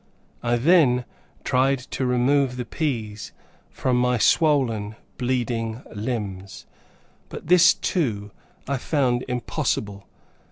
I 0.41 0.55
then 0.55 1.05
tried 1.43 1.77
to 1.77 2.07
remove 2.07 2.57
the 2.57 2.65
peas 2.65 3.33
from 3.69 3.97
my 3.97 4.17
swollen, 4.17 4.95
bleeding 5.19 5.83
limbs, 5.93 6.65
but 7.29 7.45
this, 7.45 7.75
too, 7.75 8.31
I 8.67 8.77
found 8.77 9.23
impossible. 9.27 10.07